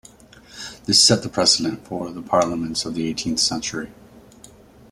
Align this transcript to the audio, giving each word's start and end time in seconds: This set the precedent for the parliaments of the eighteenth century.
This 0.85 0.99
set 0.99 1.21
the 1.21 1.29
precedent 1.29 1.85
for 1.85 2.09
the 2.09 2.23
parliaments 2.23 2.85
of 2.85 2.95
the 2.95 3.07
eighteenth 3.07 3.37
century. 3.39 3.91